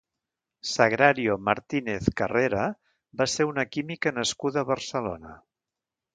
[0.69, 2.65] Sagrario Martínez Carrera
[3.21, 5.37] va ser una química nascuda a Barcelona.